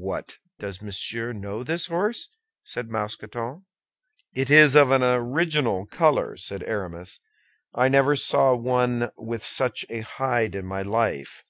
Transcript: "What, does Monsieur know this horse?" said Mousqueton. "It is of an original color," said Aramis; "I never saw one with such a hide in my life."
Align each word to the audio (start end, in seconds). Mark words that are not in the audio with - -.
"What, 0.00 0.34
does 0.58 0.82
Monsieur 0.82 1.32
know 1.32 1.62
this 1.62 1.86
horse?" 1.86 2.30
said 2.64 2.90
Mousqueton. 2.90 3.66
"It 4.34 4.50
is 4.50 4.74
of 4.74 4.90
an 4.90 5.04
original 5.04 5.86
color," 5.86 6.36
said 6.36 6.64
Aramis; 6.64 7.20
"I 7.72 7.86
never 7.86 8.16
saw 8.16 8.52
one 8.56 9.12
with 9.16 9.44
such 9.44 9.86
a 9.88 10.00
hide 10.00 10.56
in 10.56 10.66
my 10.66 10.82
life." 10.82 11.44